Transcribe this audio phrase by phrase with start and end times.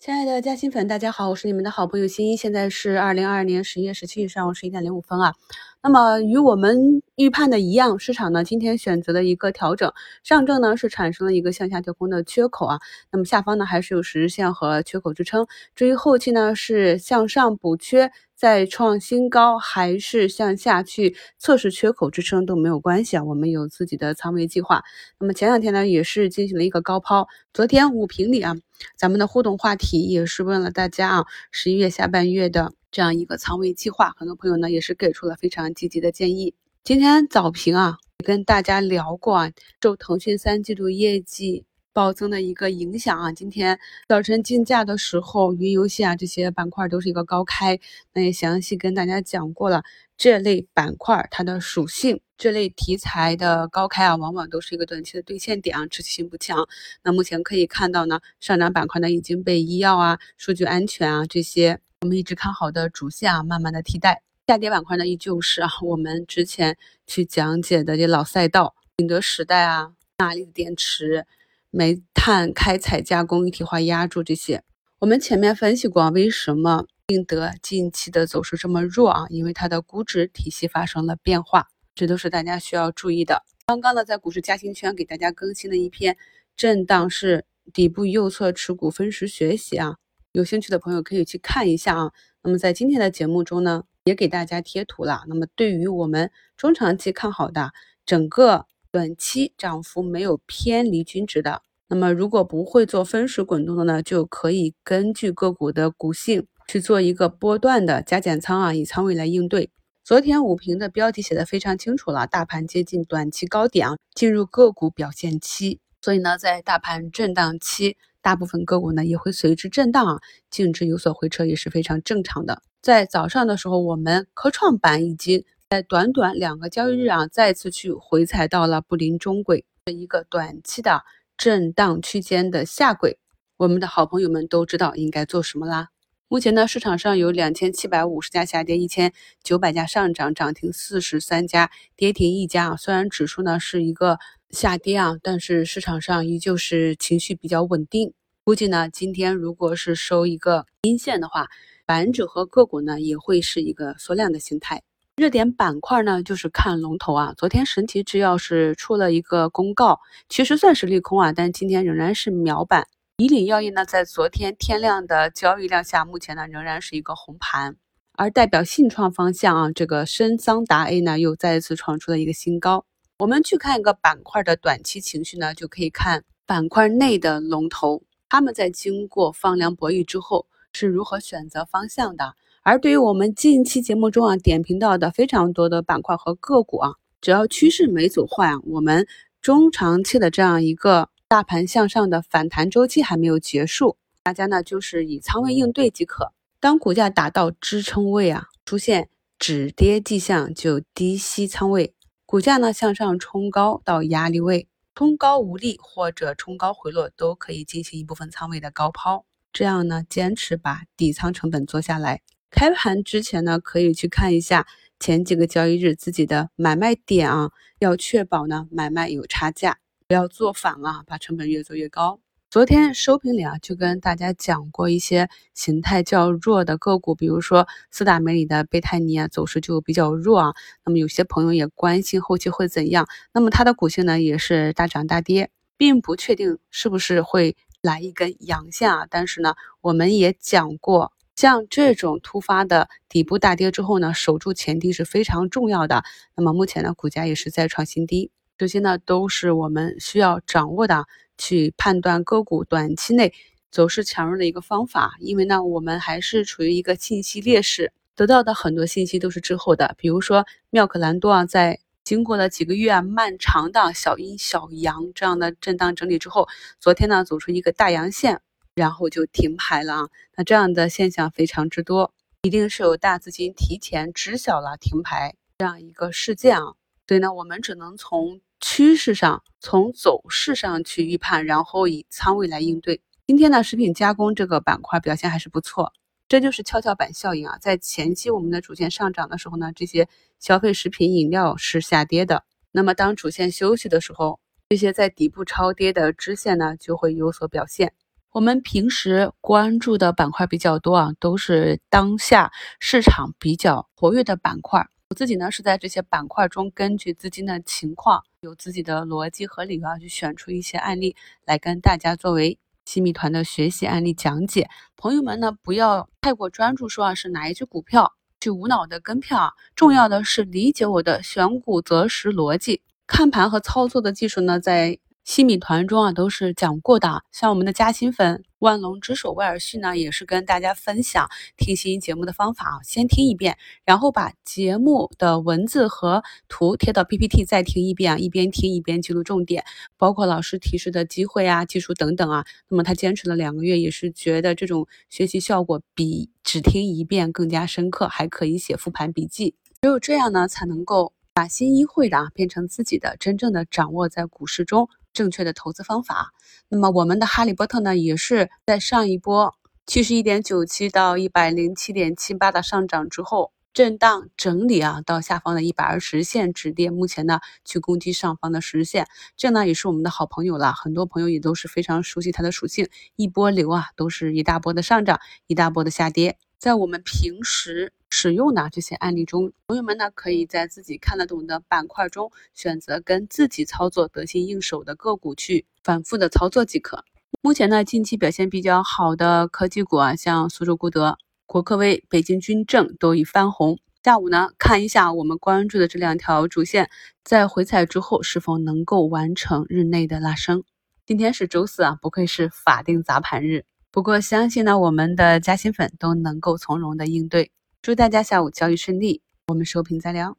[0.00, 2.36] 亲爱的嘉兴粉，大家好，我是你们的好朋友新一。
[2.36, 5.34] 现在是二零二二年十一月十七日上午十一点零五分啊。
[5.82, 12.78] 那么与我们预判的一样，市场呢今天选择了一个调整，上证呢是产生了一个向下跳空的缺口啊。
[13.10, 15.46] 那么下方呢还是有十日线和缺口支撑。
[15.74, 18.10] 至于后期呢是向上补缺。
[18.38, 24.84] 再创新高还是向下去测试缺口支撑都没有关系啊，我们有自己的仓位计划。
[25.18, 28.54] 那么前两天呢也是进行了一个高抛，昨天五评里啊，
[28.96, 36.52] 咱们的互动话题也是问了大家啊，十一月下半月的这样一个仓位计划，很多朋友呢也是给出了非常积极的建议。
[36.82, 41.64] 今天早评啊，跟大家聊过啊，受腾讯三季度业绩。
[41.92, 47.78] 暴增的一个影响啊，今天早晨竞价的时候，云游戏啊这些板块都是一个高开，
[48.14, 49.84] 那也详细跟大家讲过了
[50.16, 56.68] 这类板块它的属性，这类题材的高开啊，往往都是一个短期的兑现点啊，持续性不强。
[57.04, 64.22] 那目前可以看到呢，上涨板块呢已经被医药啊、数据安全啊这些我们一直看好的主线啊，慢慢的替代。
[64.46, 66.76] 下跌板块呢，依旧是啊 我们之前
[67.08, 71.26] 去讲解的这老赛道，宁德时代啊、钠离子电池。
[71.70, 74.62] 煤炭开采加工一体化压住这些，
[75.00, 79.26] 我们前面分析过，为什么宁德近期的走势这么弱啊？
[79.28, 83.44] 因为它的估值体系发生了变化，这都是大家需要注意的。
[83.66, 86.16] 刚刚呢，在股市嘉兴圈给大家更新了一篇
[86.56, 89.96] 震荡是底部右侧持股分时学习啊，
[90.38, 92.12] 有兴趣的朋友可以去看一下啊。
[92.42, 95.24] 那么在今天的节目中呢，也给大家贴图了。
[95.28, 97.72] 那么对于我们中长期看好的
[98.06, 98.66] 整个。
[98.90, 109.70] 短期涨幅没有偏离均值的，那么如果不会做分时滚动的呢，就可以根据个股的股性去做一个波段的加减仓啊，以仓位来应对。
[110.02, 115.80] 昨天五评的标题写的非常清楚了，大盘接近短期高点啊，进入个股表现期。
[116.00, 117.98] 所以呢，在大盘震荡期，
[118.28, 122.60] 大部分个股呢也会随之震荡啊，净值有所回撤也是非常正常的。
[122.82, 125.46] 在早上的时候，我们科创板已经。
[125.70, 131.02] 在短短两个交易日啊，再次去回踩到了布林中轨的一个短期的
[131.36, 133.18] 震荡区间的下轨，
[133.58, 135.88] 我们的好朋友们都知道应该做什么啦。
[136.26, 139.12] 目前呢，市场上有两千七百五十家下跌，一千
[139.42, 142.76] 九百家上涨，涨停四十三家，跌停一家啊。
[142.76, 144.18] 虽然指数呢是一个
[144.48, 148.14] 下跌啊，但是市场上依旧是情绪比较稳定。
[148.48, 151.48] 估计呢，今天如果是收一个阴线的话，
[151.84, 154.82] 板指和个股呢也会是一个缩量的形态。
[155.16, 157.34] 热点板块呢，就是看龙头啊。
[157.36, 160.00] 昨天神奇制药是出了一个公告，
[160.30, 162.86] 其实算是利空啊，但今天仍然是秒板。
[163.18, 167.76] 以岭药业呢，在昨天天量的交易量下，目前呢仍然是一个红盘。
[168.14, 172.86] 而代表信创方向啊，这个深桑达 A 呢又再一次创出了一个新高。
[173.18, 182.34] 我们去看一个板块的短期情绪呢，就可以看板块内的龙头，他们在经过放量博弈之后是如何选择方向的。
[182.62, 189.06] 而对于我们近期节目中啊点评到的非常多的板块和个股啊，只要趋势没走坏啊，我们
[189.40, 196.32] 中长期的这样一个大盘向上的反弹周期还没有结束，大家呢就是以仓位应对即可。
[196.60, 199.08] 当股价达到支撑位啊，出现
[199.38, 201.94] 止跌迹象就低吸仓位，
[202.26, 204.66] 股价呢向上冲高到压力位，
[204.98, 212.20] 冲高无力或者冲高回落都可以进行一部分仓位的高抛，这样呢坚持把底仓成本做下来。
[212.50, 214.66] 开盘之前呢，可以去看一下
[214.98, 219.78] 前几个交易日自己的买卖点啊，要确保呢买卖有差价，
[220.08, 222.18] 不要做反啊，把成本越做越高。
[222.50, 230.54] 昨天收评里啊，就跟大家讲过一些形态较弱的个股，比如说四大美里的贝泰尼啊，走势就比较弱啊。
[230.82, 239.06] 那么有些朋友也关心后期会怎样，那么它的股性呢也是大涨大跌，并不确定是不是会来一根阳线啊。
[239.10, 241.12] 但是呢，我们也讲过。
[241.36, 246.02] 像这种突发的底部大跌之后呢，守住前低是非常重要的。
[246.34, 251.06] 那么目前呢，股价也是在创新低，这些呢都是我们需要掌握的，
[251.38, 253.32] 去判断个股短期内
[253.70, 255.14] 走势强弱的一个方法。
[255.20, 259.94] 因为呢，我们还是处于一个信息劣势，得到的很多信息都是滞后的。
[259.96, 268.40] 比如说妙可蓝多啊，在经过了几个月漫长的小阴小阳这样的震荡整理之后，昨天呢走出一个大阳线。
[268.74, 276.74] 然后就停牌了啊，那这样的现象非常之多，一定是有大资金提前知晓了停牌这样一个事件啊，
[277.08, 283.00] 所以呢，我们只能从趋势上、从走势上去预判，然后以仓位来应对。
[283.26, 285.92] 今天呢，食品加工这个板块表现还是不错，
[286.28, 290.08] 这就是跷跷板效应啊，在前期我们的主线上涨的时候呢，这些
[290.38, 297.92] 消费食品饮料是下跌的，那么当主线休息的时候，这些在底部超跌的支线呢就会有所表现。
[298.30, 304.86] 我们平时关注的板块比较多啊，都是当下市场比较活跃的板块。
[305.10, 311.16] 我自己呢是在这些板块中，根据资金的情况，有自己的逻辑和理由啊，去选出一些案例
[311.46, 314.68] 来跟大家作为新米团的学习案例讲解。
[314.98, 324.98] 朋友们呢，不要太过专注说啊是哪一只股票去无脑的跟票啊，重要的是理解我的选股择时逻辑，看盘和操作的技术呢，在。
[325.28, 339.66] 新米团中啊都是讲过的，像我们的嘉兴粉万龙之首威尔逊呢，也是跟大家分享听新一节目的方法啊，先听一遍，然后把节目的文字和图贴到 PPT 再听一遍啊，一边听一边记录重点，
[339.98, 342.46] 包括老师提示的机会啊、技术等等啊。
[342.70, 349.54] 那么他坚持了两个月，也是觉得这种学习效果比只听一遍更加深刻，还可以写复盘笔记。
[349.82, 354.88] 只有这样呢，才能够把新一会的啊变成自己的，真正的掌握在股市中。
[355.18, 356.32] 正确的投资方法。
[356.68, 370.72] 那么我们的哈利波特呢，也是在上一波七十一点九七到一百零七点七八的上涨之后，震荡整理啊，到下方的一百二十线止跌，目前呢去攻击上方的十线，这呢也是我们的好朋友了。
[370.72, 375.18] 很多朋友也都是非常熟悉它的属性，一波流啊，都是一大波的上涨，
[375.48, 376.38] 一大波的下跌。
[376.60, 387.04] 在我们平时使用的这些案例中，朋友们呢可以在自己看得懂的板块中选择跟自己操作得心应手的个股去反复的操作即可。
[387.42, 393.78] 目前呢，近期表现比较好的科技股啊，像苏州固德、国科微、北京军政都已翻红。
[394.02, 396.88] 下午呢，看一下我们关注的这两条主线
[397.22, 400.64] 在回踩之后是否能够完成日内的拉升。
[401.04, 403.64] 今天是周四啊，不愧是法定砸盘日。
[403.90, 407.50] 不过，相信呢，我们的嘉兴粉都能够从容的应对。
[407.82, 410.38] 祝大家下午交易顺利，我们收评再聊。